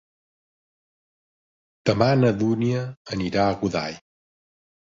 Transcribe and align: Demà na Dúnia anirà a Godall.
Demà 1.91 2.09
na 2.23 2.33
Dúnia 2.41 2.81
anirà 3.19 3.47
a 3.47 3.55
Godall. 3.63 4.03